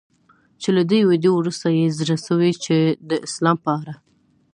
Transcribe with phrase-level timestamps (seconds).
[0.61, 2.77] چي له دې ویډیو وروسته یې زړه سوی چي
[3.09, 3.93] د اسلام په اړه